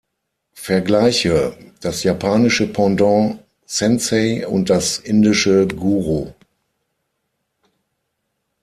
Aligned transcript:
Vergleiche: 0.55 1.55
das 1.81 2.01
japanische 2.01 2.65
Pendant 2.65 3.37
„Sensei“ 3.67 4.47
und 4.47 4.71
das 4.71 4.97
indische 4.97 5.67
„Guru“. 5.67 6.31